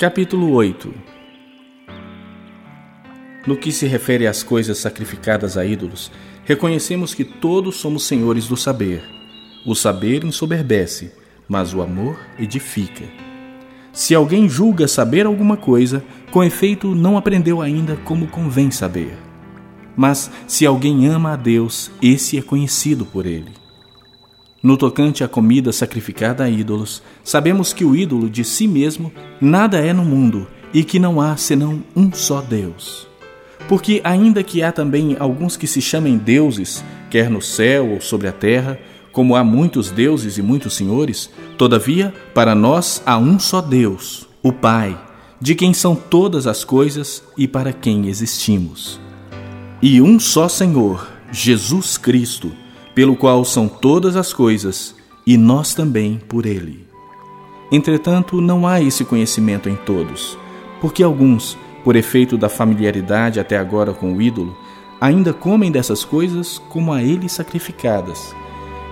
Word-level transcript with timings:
Capítulo 0.00 0.50
8 0.52 0.94
No 3.46 3.54
que 3.54 3.70
se 3.70 3.86
refere 3.86 4.26
às 4.26 4.42
coisas 4.42 4.78
sacrificadas 4.78 5.58
a 5.58 5.66
ídolos, 5.66 6.10
reconhecemos 6.42 7.12
que 7.12 7.22
todos 7.22 7.76
somos 7.76 8.04
senhores 8.04 8.48
do 8.48 8.56
saber. 8.56 9.04
O 9.66 9.74
saber 9.74 10.24
ensoberbece, 10.24 11.12
mas 11.46 11.74
o 11.74 11.82
amor 11.82 12.18
edifica. 12.38 13.04
Se 13.92 14.14
alguém 14.14 14.48
julga 14.48 14.88
saber 14.88 15.26
alguma 15.26 15.58
coisa, 15.58 16.02
com 16.30 16.42
efeito 16.42 16.94
não 16.94 17.18
aprendeu 17.18 17.60
ainda 17.60 17.94
como 17.96 18.26
convém 18.26 18.70
saber. 18.70 19.18
Mas 19.94 20.30
se 20.46 20.64
alguém 20.64 21.08
ama 21.08 21.34
a 21.34 21.36
Deus, 21.36 21.90
esse 22.00 22.38
é 22.38 22.42
conhecido 22.42 23.04
por 23.04 23.26
ele. 23.26 23.59
No 24.62 24.76
tocante 24.76 25.24
à 25.24 25.28
comida 25.28 25.72
sacrificada 25.72 26.44
a 26.44 26.50
ídolos, 26.50 27.02
sabemos 27.24 27.72
que 27.72 27.84
o 27.84 27.96
ídolo 27.96 28.28
de 28.28 28.44
si 28.44 28.68
mesmo 28.68 29.10
nada 29.40 29.78
é 29.78 29.92
no 29.92 30.04
mundo 30.04 30.46
e 30.72 30.84
que 30.84 30.98
não 30.98 31.18
há 31.18 31.34
senão 31.36 31.82
um 31.96 32.12
só 32.12 32.42
Deus. 32.42 33.08
Porque, 33.68 34.00
ainda 34.04 34.42
que 34.42 34.62
há 34.62 34.70
também 34.70 35.16
alguns 35.18 35.56
que 35.56 35.66
se 35.66 35.80
chamem 35.80 36.18
deuses, 36.18 36.84
quer 37.08 37.30
no 37.30 37.40
céu 37.40 37.88
ou 37.88 38.00
sobre 38.00 38.28
a 38.28 38.32
terra, 38.32 38.78
como 39.12 39.34
há 39.34 39.42
muitos 39.42 39.90
deuses 39.90 40.36
e 40.36 40.42
muitos 40.42 40.74
senhores, 40.74 41.30
todavia, 41.56 42.12
para 42.34 42.54
nós 42.54 43.02
há 43.06 43.16
um 43.16 43.38
só 43.38 43.62
Deus, 43.62 44.28
o 44.42 44.52
Pai, 44.52 44.98
de 45.40 45.54
quem 45.54 45.72
são 45.72 45.94
todas 45.94 46.46
as 46.46 46.64
coisas 46.64 47.22
e 47.36 47.48
para 47.48 47.72
quem 47.72 48.08
existimos. 48.08 49.00
E 49.80 50.02
um 50.02 50.20
só 50.20 50.48
Senhor, 50.48 51.08
Jesus 51.32 51.96
Cristo, 51.96 52.52
pelo 52.94 53.16
qual 53.16 53.44
são 53.44 53.68
todas 53.68 54.16
as 54.16 54.32
coisas, 54.32 54.94
e 55.26 55.36
nós 55.36 55.74
também 55.74 56.20
por 56.28 56.46
ele. 56.46 56.86
Entretanto, 57.70 58.40
não 58.40 58.66
há 58.66 58.80
esse 58.80 59.04
conhecimento 59.04 59.68
em 59.68 59.76
todos, 59.76 60.36
porque 60.80 61.02
alguns, 61.02 61.56
por 61.84 61.94
efeito 61.94 62.36
da 62.36 62.48
familiaridade 62.48 63.38
até 63.38 63.56
agora 63.56 63.92
com 63.92 64.12
o 64.12 64.20
ídolo, 64.20 64.56
ainda 65.00 65.32
comem 65.32 65.70
dessas 65.70 66.04
coisas 66.04 66.58
como 66.68 66.92
a 66.92 67.02
ele 67.02 67.28
sacrificadas, 67.28 68.34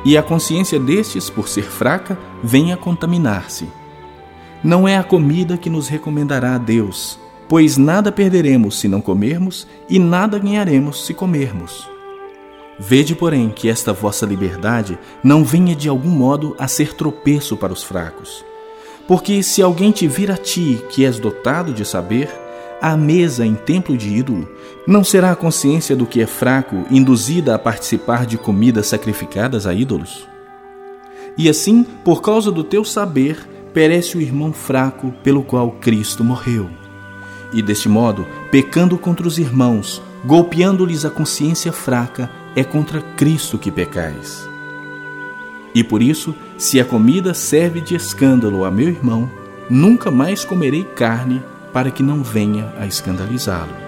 e 0.05 0.17
a 0.17 0.23
consciência 0.23 0.79
destes, 0.79 1.29
por 1.29 1.49
ser 1.49 1.65
fraca, 1.65 2.17
vem 2.43 2.73
a 2.73 2.77
contaminar-se. 2.77 3.67
Não 4.63 4.87
é 4.87 4.97
a 4.97 5.05
comida 5.05 5.59
que 5.59 5.69
nos 5.69 5.89
recomendará 5.89 6.55
a 6.55 6.59
Deus, 6.59 7.19
pois 7.49 7.77
nada 7.77 8.13
perderemos 8.13 8.79
se 8.79 8.87
não 8.87 9.01
comermos, 9.01 9.67
e 9.89 9.99
nada 9.99 10.39
ganharemos 10.39 11.05
se 11.05 11.13
comermos. 11.13 11.98
Vede, 12.79 13.15
porém, 13.15 13.51
que 13.51 13.69
esta 13.69 13.93
vossa 13.93 14.25
liberdade 14.25 14.99
não 15.23 15.45
venha 15.45 15.75
de 15.75 15.89
algum 15.89 16.11
modo 16.11 16.55
a 16.59 16.69
ser 16.69 16.95
tropeço 16.95 17.57
para 17.57 17.73
os 17.73 17.83
fracos. 17.83 18.45
Porque 19.07 19.43
se 19.43 19.61
alguém 19.61 19.91
te 19.91 20.07
vir 20.07 20.31
a 20.31 20.37
ti, 20.37 20.81
que 20.91 21.05
és 21.05 21.19
dotado 21.19 21.73
de 21.73 21.85
saber, 21.85 22.31
à 22.81 22.97
mesa 22.97 23.45
em 23.45 23.55
templo 23.55 23.97
de 23.97 24.09
ídolo, 24.15 24.49
não 24.87 25.03
será 25.03 25.33
a 25.33 25.37
consciência 25.37 25.97
do 25.97 26.07
que 26.07 26.21
é 26.21 26.27
fraco 26.27 26.85
induzida 26.91 27.55
a 27.55 27.59
participar 27.59 28.25
de 28.25 28.39
comidas 28.39 28.87
sacrificadas 28.87 29.67
a 29.67 29.75
ídolos? 29.75 30.29
E 31.37 31.49
assim, 31.49 31.85
por 32.05 32.21
causa 32.21 32.51
do 32.51 32.63
teu 32.63 32.85
saber, 32.85 33.49
perece 33.73 34.17
o 34.17 34.21
irmão 34.21 34.53
fraco 34.53 35.13
pelo 35.23 35.43
qual 35.43 35.73
Cristo 35.73 36.23
morreu. 36.23 36.69
E 37.53 37.63
deste 37.63 37.89
modo, 37.89 38.27
pecando 38.51 38.99
contra 38.99 39.27
os 39.27 39.39
irmãos, 39.39 40.03
golpeando-lhes 40.25 41.05
a 41.05 41.11
consciência 41.11 41.73
fraca, 41.73 42.31
é 42.59 42.65
contra 42.65 43.01
Cristo 43.01 43.57
que 43.57 43.71
pecais. 43.71 44.49
E 45.73 45.85
por 45.85 46.03
isso, 46.03 46.35
se 46.57 46.81
a 46.81 46.85
comida 46.85 47.33
serve 47.33 47.81
de 47.81 47.95
escândalo 47.95 48.65
a 48.65 48.71
meu 48.71 48.89
irmão, 48.89 49.31
nunca 49.71 50.11
mais 50.11 50.45
comerei 50.45 50.83
carne 50.83 51.41
para 51.73 51.91
que 51.91 52.03
não 52.03 52.21
venha 52.21 52.73
a 52.77 52.85
escandalizá-lo. 52.85 53.88